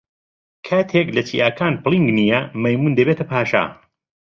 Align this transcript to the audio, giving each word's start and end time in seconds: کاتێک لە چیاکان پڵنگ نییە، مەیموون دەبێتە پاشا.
کاتێک 0.67 1.07
لە 1.15 1.21
چیاکان 1.27 1.73
پڵنگ 1.83 2.07
نییە، 2.17 2.39
مەیموون 2.61 2.93
دەبێتە 2.99 3.25
پاشا. 3.31 3.63